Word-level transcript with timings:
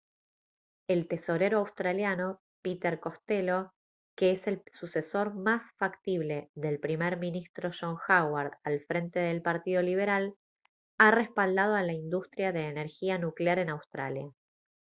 el 0.87 1.07
tesorero 1.07 1.59
australiano 1.59 2.39
peter 2.63 2.99
costello 2.99 3.71
que 4.17 4.31
es 4.31 4.47
el 4.47 4.63
sucesor 4.71 5.35
más 5.35 5.61
factible 5.77 6.49
del 6.55 6.79
primer 6.79 7.17
ministro 7.17 7.69
john 7.71 7.97
howard 8.09 8.53
al 8.63 8.79
frente 8.81 9.19
del 9.19 9.43
partido 9.43 9.83
liberal 9.83 10.33
ha 10.97 11.11
respaldado 11.11 11.75
a 11.75 11.83
la 11.83 11.93
industria 11.93 12.51
de 12.51 12.65
energía 12.67 13.19
nuclear 13.19 13.59
en 13.59 13.69
australia 13.69 14.25